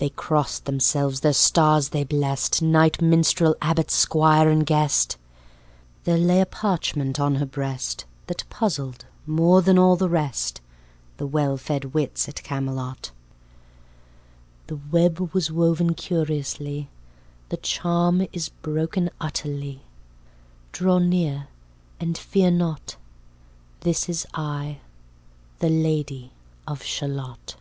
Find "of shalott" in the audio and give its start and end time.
26.68-27.56